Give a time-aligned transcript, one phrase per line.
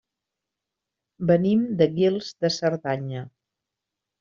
[1.33, 3.23] Venim de Guils de Cerdanya.